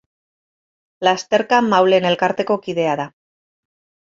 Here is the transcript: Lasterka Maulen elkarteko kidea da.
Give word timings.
Lasterka 1.07 1.59
Maulen 1.67 2.07
elkarteko 2.13 2.59
kidea 2.67 2.99
da. 3.03 3.07